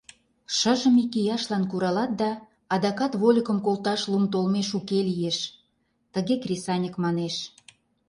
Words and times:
Шыжым, 0.57 0.95
икияшлан 1.03 1.63
куралат 1.71 2.11
да, 2.21 2.31
адакат 2.73 3.13
вольыкым 3.21 3.57
колташ 3.65 4.01
лум 4.11 4.25
толмеш 4.33 4.69
уке 4.79 4.99
лиеш»,— 5.09 5.37
тыге 6.13 6.35
кресаньык 6.43 6.95
манеш. 7.03 7.35